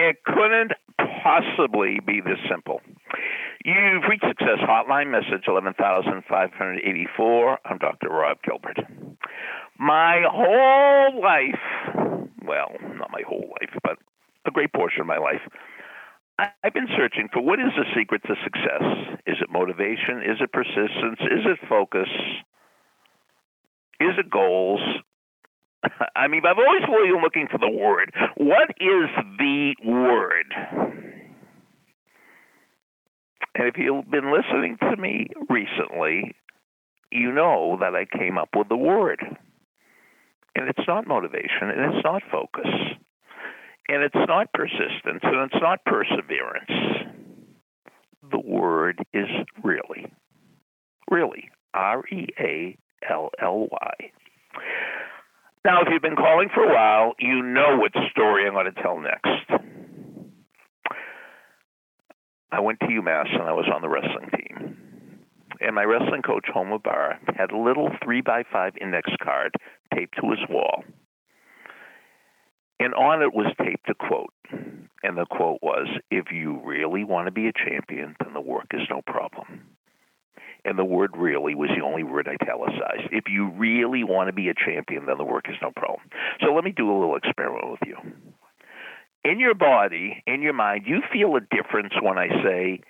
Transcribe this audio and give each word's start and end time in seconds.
It 0.00 0.22
couldn't 0.24 0.70
possibly 1.24 1.98
be 2.06 2.20
this 2.20 2.38
simple. 2.48 2.80
You've 3.64 4.04
reached 4.08 4.26
Success 4.28 4.60
Hotline, 4.62 5.10
message 5.10 5.48
11584. 5.48 7.58
I'm 7.64 7.78
Dr. 7.78 8.08
Rob 8.08 8.38
Gilbert. 8.46 8.78
My 9.76 10.22
whole 10.30 11.20
life, 11.20 11.58
well, 12.46 12.76
not 12.94 13.10
my 13.10 13.22
whole 13.26 13.50
life, 13.60 13.76
but 13.82 13.98
a 14.46 14.52
great 14.52 14.72
portion 14.72 15.00
of 15.00 15.08
my 15.08 15.18
life, 15.18 15.42
I've 16.38 16.72
been 16.72 16.86
searching 16.96 17.28
for 17.32 17.42
what 17.42 17.58
is 17.58 17.72
the 17.76 17.86
secret 17.98 18.22
to 18.28 18.36
success. 18.44 18.84
Is 19.26 19.38
it 19.40 19.50
motivation? 19.50 20.22
Is 20.22 20.40
it 20.40 20.52
persistence? 20.52 21.18
Is 21.22 21.44
it 21.44 21.58
focus? 21.68 22.08
Is 23.98 24.16
it 24.16 24.30
goals? 24.30 24.80
I 26.16 26.28
mean, 26.28 26.42
I've 26.46 26.58
always 26.58 26.82
been 26.82 27.22
looking 27.22 27.48
for 27.50 27.58
the 27.58 27.70
word. 27.70 28.12
What 28.36 28.70
is 28.80 29.08
the 29.38 29.74
word? 29.84 30.54
And 33.54 33.66
if 33.66 33.76
you've 33.76 34.10
been 34.10 34.32
listening 34.32 34.76
to 34.80 34.96
me 34.96 35.28
recently, 35.50 36.34
you 37.10 37.32
know 37.32 37.76
that 37.80 37.94
I 37.94 38.04
came 38.18 38.38
up 38.38 38.50
with 38.56 38.68
the 38.68 38.76
word. 38.76 39.20
And 40.54 40.68
it's 40.68 40.88
not 40.88 41.06
motivation, 41.06 41.70
and 41.70 41.94
it's 41.94 42.04
not 42.04 42.22
focus, 42.32 42.66
and 43.88 44.02
it's 44.02 44.26
not 44.26 44.52
persistence, 44.52 45.20
and 45.22 45.52
it's 45.52 45.62
not 45.62 45.84
perseverance. 45.84 47.12
The 48.30 48.40
word 48.40 48.98
is 49.14 49.28
really. 49.62 50.06
Really. 51.10 51.50
R 51.74 52.02
E 52.08 52.26
A 52.40 52.76
L 53.08 53.30
L 53.40 53.68
Y. 53.70 54.10
Now, 55.64 55.82
if 55.82 55.88
you've 55.90 56.02
been 56.02 56.16
calling 56.16 56.48
for 56.54 56.62
a 56.62 56.72
while, 56.72 57.14
you 57.18 57.42
know 57.42 57.78
what 57.78 57.92
story 58.10 58.46
I'm 58.46 58.54
going 58.54 58.72
to 58.72 58.82
tell 58.82 58.98
next. 59.00 59.28
I 62.50 62.60
went 62.60 62.80
to 62.80 62.86
UMass 62.86 63.32
and 63.32 63.42
I 63.42 63.52
was 63.52 63.68
on 63.72 63.82
the 63.82 63.88
wrestling 63.88 64.30
team. 64.36 64.78
And 65.60 65.74
my 65.74 65.82
wrestling 65.82 66.22
coach, 66.22 66.46
Homer 66.52 66.78
Barr, 66.78 67.18
had 67.36 67.50
a 67.50 67.58
little 67.58 67.90
three 68.02 68.20
by 68.20 68.44
five 68.50 68.74
index 68.80 69.10
card 69.22 69.52
taped 69.94 70.16
to 70.20 70.30
his 70.30 70.38
wall. 70.48 70.84
And 72.80 72.94
on 72.94 73.22
it 73.22 73.34
was 73.34 73.52
taped 73.58 73.88
a 73.90 73.94
quote. 73.94 74.32
And 75.02 75.16
the 75.16 75.26
quote 75.26 75.58
was 75.62 75.88
If 76.10 76.26
you 76.32 76.60
really 76.64 77.04
want 77.04 77.26
to 77.26 77.32
be 77.32 77.48
a 77.48 77.52
champion, 77.52 78.14
then 78.22 78.34
the 78.34 78.40
work 78.40 78.66
is 78.72 78.82
no 78.88 79.02
problem. 79.06 79.62
And 80.68 80.78
the 80.78 80.84
word 80.84 81.16
really 81.16 81.54
was 81.54 81.70
the 81.74 81.82
only 81.82 82.02
word 82.02 82.28
italicized. 82.28 83.08
If 83.10 83.24
you 83.28 83.50
really 83.56 84.04
want 84.04 84.28
to 84.28 84.34
be 84.34 84.50
a 84.50 84.54
champion, 84.54 85.06
then 85.06 85.16
the 85.16 85.24
work 85.24 85.46
is 85.48 85.56
no 85.62 85.70
problem. 85.74 86.08
So 86.40 86.52
let 86.52 86.62
me 86.62 86.72
do 86.76 86.90
a 86.90 86.92
little 86.92 87.16
experiment 87.16 87.70
with 87.70 87.80
you 87.86 87.96
in 89.24 89.40
your 89.40 89.54
body, 89.54 90.22
in 90.26 90.42
your 90.42 90.52
mind, 90.52 90.84
you 90.86 91.02
feel 91.12 91.36
a 91.36 91.40
difference 91.40 91.92
when 92.00 92.18
I 92.18 92.28
say, 92.42 92.80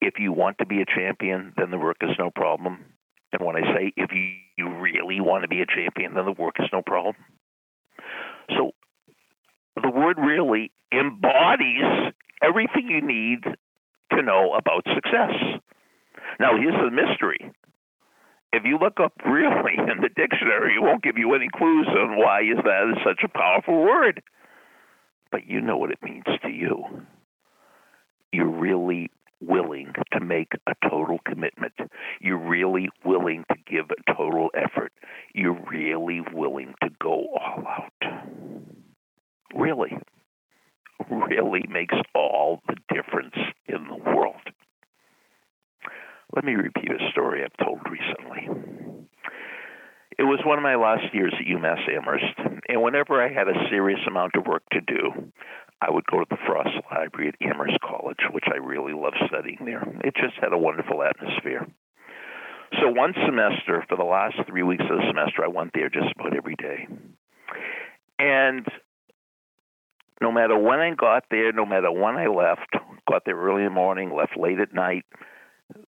if 0.00 0.14
you 0.18 0.32
want 0.32 0.58
to 0.58 0.66
be 0.66 0.82
a 0.82 0.84
champion, 0.84 1.52
then 1.56 1.70
the 1.70 1.78
work 1.78 1.96
is 2.02 2.10
no 2.18 2.30
problem. 2.30 2.84
And 3.32 3.42
when 3.42 3.56
I 3.56 3.62
say, 3.74 3.92
if 3.96 4.10
you, 4.12 4.34
you 4.58 4.78
really 4.78 5.20
want 5.20 5.42
to 5.42 5.48
be 5.48 5.62
a 5.62 5.66
champion, 5.66 6.14
then 6.14 6.24
the 6.26 6.32
work 6.32 6.56
is 6.58 6.66
no 6.72 6.82
problem. 6.82 7.14
So 8.50 8.72
the 9.82 9.90
word 9.90 10.18
really 10.18 10.70
embodies 10.92 12.12
everything 12.42 12.88
you 12.88 13.00
need 13.00 13.44
to 14.12 14.22
know 14.22 14.54
about 14.54 14.84
success. 14.94 15.32
Now, 16.38 16.56
here's 16.56 16.74
the 16.74 16.90
mystery. 16.90 17.52
If 18.52 18.64
you 18.64 18.78
look 18.78 19.00
up 19.02 19.12
really 19.24 19.74
in 19.78 20.00
the 20.00 20.10
dictionary, 20.14 20.74
it 20.76 20.82
won't 20.82 21.02
give 21.02 21.18
you 21.18 21.34
any 21.34 21.48
clues 21.54 21.88
on 21.88 22.16
why 22.16 22.40
is 22.40 22.58
that 22.64 22.96
such 23.04 23.22
a 23.24 23.28
powerful 23.28 23.82
word 23.82 24.22
but 25.30 25.46
you 25.46 25.60
know 25.60 25.76
what 25.76 25.90
it 25.90 26.02
means 26.02 26.24
to 26.42 26.48
you. 26.48 26.82
You're 28.32 28.48
really 28.48 29.10
willing 29.40 29.92
to 30.12 30.20
make 30.20 30.52
a 30.66 30.72
total 30.88 31.18
commitment. 31.26 31.74
You're 32.20 32.38
really 32.38 32.88
willing 33.04 33.44
to 33.50 33.56
give 33.70 33.90
a 33.90 34.14
total 34.14 34.48
effort. 34.54 34.92
You're 35.34 35.60
really 35.70 36.22
willing 36.32 36.74
to 36.82 36.88
go 37.00 37.26
all 37.38 37.64
out. 37.66 38.12
Really. 39.54 39.96
Really 41.10 41.64
makes 41.68 41.94
all 42.14 42.62
the 42.66 42.76
difference. 42.94 43.34
Let 46.36 46.44
me 46.44 46.54
repeat 46.54 46.90
a 46.90 47.10
story 47.12 47.42
I've 47.42 47.66
told 47.66 47.80
recently. 47.90 48.46
It 50.18 50.24
was 50.24 50.40
one 50.44 50.58
of 50.58 50.62
my 50.62 50.76
last 50.76 51.14
years 51.14 51.32
at 51.32 51.46
UMass 51.46 51.88
Amherst, 51.88 52.60
and 52.68 52.82
whenever 52.82 53.24
I 53.24 53.32
had 53.32 53.48
a 53.48 53.68
serious 53.70 54.00
amount 54.06 54.34
of 54.36 54.46
work 54.46 54.62
to 54.72 54.82
do, 54.82 55.32
I 55.80 55.90
would 55.90 56.04
go 56.04 56.18
to 56.20 56.26
the 56.28 56.36
Frost 56.46 56.76
Library 56.90 57.28
at 57.28 57.46
Amherst 57.46 57.78
College, 57.80 58.20
which 58.32 58.44
I 58.52 58.56
really 58.58 58.92
loved 58.92 59.16
studying 59.28 59.60
there. 59.64 59.82
It 60.04 60.14
just 60.14 60.36
had 60.38 60.52
a 60.52 60.58
wonderful 60.58 61.02
atmosphere. 61.02 61.66
So 62.80 62.90
one 62.90 63.14
semester, 63.24 63.82
for 63.88 63.96
the 63.96 64.04
last 64.04 64.36
three 64.46 64.62
weeks 64.62 64.84
of 64.90 64.98
the 64.98 65.04
semester, 65.08 65.42
I 65.42 65.48
went 65.48 65.70
there 65.72 65.88
just 65.88 66.12
about 66.18 66.36
every 66.36 66.56
day. 66.56 66.86
And 68.18 68.66
no 70.20 70.30
matter 70.30 70.58
when 70.58 70.80
I 70.80 70.94
got 70.94 71.24
there, 71.30 71.52
no 71.52 71.64
matter 71.64 71.90
when 71.90 72.16
I 72.16 72.26
left, 72.26 72.76
got 73.08 73.24
there 73.24 73.40
early 73.40 73.62
in 73.62 73.68
the 73.68 73.74
morning, 73.74 74.14
left 74.14 74.36
late 74.36 74.60
at 74.60 74.74
night, 74.74 75.06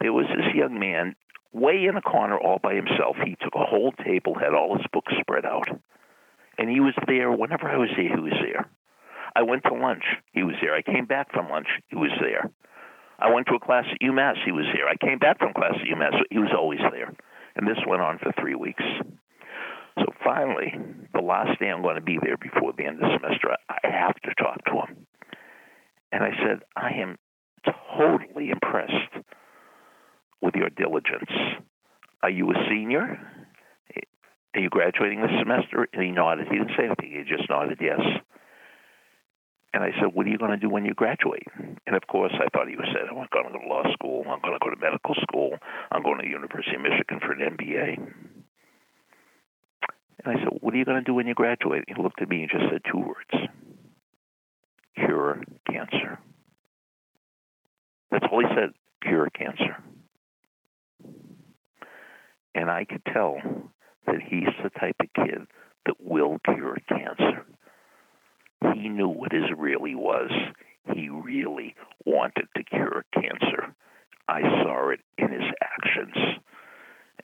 there 0.00 0.12
was 0.12 0.26
this 0.28 0.54
young 0.54 0.78
man 0.78 1.14
way 1.52 1.86
in 1.86 1.96
a 1.96 2.02
corner 2.02 2.38
all 2.38 2.58
by 2.62 2.74
himself. 2.74 3.16
He 3.24 3.36
took 3.40 3.54
a 3.54 3.64
whole 3.64 3.92
table, 4.04 4.34
had 4.34 4.54
all 4.54 4.76
his 4.76 4.86
books 4.92 5.12
spread 5.20 5.44
out, 5.44 5.68
and 6.58 6.68
he 6.68 6.80
was 6.80 6.94
there 7.06 7.30
whenever 7.30 7.68
I 7.68 7.76
was 7.76 7.90
there. 7.96 8.14
He 8.14 8.20
was 8.20 8.38
there. 8.40 8.68
I 9.34 9.42
went 9.42 9.64
to 9.64 9.74
lunch. 9.74 10.04
He 10.32 10.42
was 10.42 10.56
there. 10.60 10.74
I 10.74 10.82
came 10.82 11.06
back 11.06 11.32
from 11.32 11.48
lunch. 11.48 11.68
He 11.88 11.96
was 11.96 12.10
there. 12.20 12.50
I 13.18 13.32
went 13.32 13.46
to 13.48 13.54
a 13.54 13.60
class 13.60 13.84
at 13.90 14.00
UMass. 14.00 14.36
He 14.44 14.52
was 14.52 14.66
there. 14.72 14.88
I 14.88 14.96
came 14.96 15.18
back 15.18 15.38
from 15.38 15.52
class 15.52 15.74
at 15.74 15.86
UMass. 15.86 16.20
He 16.30 16.38
was 16.38 16.52
always 16.56 16.80
there. 16.92 17.12
And 17.56 17.66
this 17.66 17.78
went 17.86 18.02
on 18.02 18.18
for 18.18 18.32
three 18.40 18.54
weeks. 18.54 18.84
So 19.98 20.06
finally, 20.24 20.72
the 21.12 21.20
last 21.20 21.58
day 21.58 21.68
I'm 21.68 21.82
going 21.82 21.96
to 21.96 22.00
be 22.00 22.18
there 22.22 22.36
before 22.36 22.72
the 22.76 22.84
end 22.84 23.02
of 23.02 23.10
the 23.10 23.18
semester, 23.20 23.56
I 23.68 23.78
have 23.82 24.14
to 24.22 24.34
talk 24.34 24.64
to 24.66 24.72
him. 24.72 25.06
And 26.12 26.22
I 26.22 26.30
said, 26.42 26.60
I 26.76 26.90
am 27.00 27.18
totally 27.96 28.50
impressed 28.50 29.07
with 30.40 30.54
your 30.54 30.70
diligence. 30.70 31.30
Are 32.22 32.30
you 32.30 32.50
a 32.50 32.54
senior? 32.68 33.18
Are 34.54 34.60
you 34.60 34.70
graduating 34.70 35.20
this 35.20 35.30
semester? 35.38 35.86
And 35.92 36.02
he 36.02 36.10
nodded. 36.10 36.48
He 36.50 36.58
didn't 36.58 36.72
say 36.76 36.86
anything. 36.86 37.12
He 37.12 37.36
just 37.36 37.48
nodded 37.48 37.78
yes. 37.80 38.00
And 39.74 39.84
I 39.84 39.90
said, 40.00 40.14
What 40.14 40.26
are 40.26 40.30
you 40.30 40.38
going 40.38 40.50
to 40.50 40.56
do 40.56 40.70
when 40.70 40.84
you 40.84 40.94
graduate? 40.94 41.46
And 41.86 41.94
of 41.94 42.06
course, 42.06 42.32
I 42.34 42.48
thought 42.50 42.68
he 42.68 42.76
was 42.76 42.88
saying, 42.92 43.06
I'm 43.08 43.14
going 43.14 43.28
to 43.28 43.52
go 43.52 43.58
to 43.58 43.68
law 43.68 43.84
school. 43.92 44.24
I'm 44.28 44.40
going 44.40 44.58
to 44.58 44.64
go 44.64 44.70
to 44.70 44.80
medical 44.80 45.14
school. 45.22 45.58
I'm 45.92 46.02
going 46.02 46.18
to 46.18 46.24
the 46.24 46.30
University 46.30 46.74
of 46.74 46.82
Michigan 46.82 47.20
for 47.20 47.32
an 47.32 47.56
MBA. 47.56 47.98
And 50.24 50.26
I 50.26 50.40
said, 50.42 50.58
What 50.60 50.74
are 50.74 50.76
you 50.76 50.84
going 50.84 50.98
to 50.98 51.04
do 51.04 51.14
when 51.14 51.26
you 51.26 51.34
graduate? 51.34 51.84
He 51.86 51.94
looked 52.02 52.22
at 52.22 52.28
me 52.28 52.42
and 52.42 52.50
just 52.50 52.64
said 52.70 52.80
two 52.90 52.98
words 52.98 53.48
cure 54.96 55.40
cancer. 55.70 56.18
That's 58.10 58.24
all 58.32 58.40
he 58.40 58.46
said 58.54 58.70
cure 59.02 59.28
cancer. 59.30 59.76
And 62.58 62.72
I 62.72 62.84
could 62.84 63.02
tell 63.12 63.36
that 64.06 64.20
he's 64.20 64.48
the 64.64 64.70
type 64.80 64.96
of 64.98 65.06
kid 65.14 65.46
that 65.86 65.94
will 66.00 66.38
cure 66.44 66.76
cancer. 66.88 67.46
He 68.74 68.88
knew 68.88 69.06
what 69.06 69.30
his 69.30 69.44
really 69.56 69.94
was. 69.94 70.32
He 70.92 71.08
really 71.08 71.76
wanted 72.04 72.48
to 72.56 72.64
cure 72.64 73.04
cancer. 73.14 73.72
I 74.28 74.40
saw 74.40 74.88
it 74.88 74.98
in 75.18 75.30
his 75.30 75.44
actions. 75.62 76.40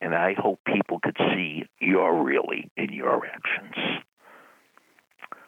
And 0.00 0.14
I 0.14 0.34
hope 0.38 0.60
people 0.72 1.00
could 1.02 1.16
see 1.34 1.64
your 1.80 2.22
really 2.22 2.70
in 2.76 2.92
your 2.92 3.26
actions. 3.26 3.74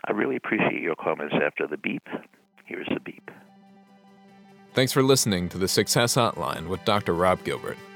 I 0.05 0.11
really 0.11 0.35
appreciate 0.35 0.83
your 0.83 0.97
comments 0.97 1.37
after 1.41 1.69
the 1.69 1.77
beep. 1.77 2.09
Here's 2.65 2.89
the 2.89 2.99
beep. 2.99 3.31
Thanks 4.75 4.93
for 4.93 5.05
listening 5.05 5.49
to 5.51 5.59
the 5.59 5.69
Success 5.69 6.17
Hotline 6.17 6.67
with 6.67 6.85
Dr. 6.85 7.15
Rob 7.15 7.45
Gilbert 7.45 7.79